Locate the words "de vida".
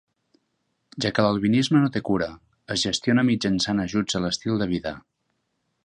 4.65-4.97